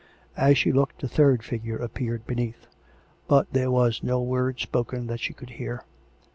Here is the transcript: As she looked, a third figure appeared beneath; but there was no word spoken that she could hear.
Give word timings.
As 0.35 0.57
she 0.57 0.71
looked, 0.71 1.03
a 1.03 1.07
third 1.07 1.43
figure 1.43 1.77
appeared 1.77 2.25
beneath; 2.25 2.65
but 3.27 3.53
there 3.53 3.69
was 3.69 4.01
no 4.01 4.19
word 4.19 4.59
spoken 4.59 5.05
that 5.05 5.19
she 5.19 5.31
could 5.31 5.51
hear. 5.61 5.83